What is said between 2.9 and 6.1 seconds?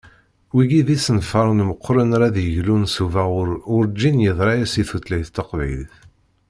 s ubaɣur urǧin yeḍra-as i tutlayt taqbaylit.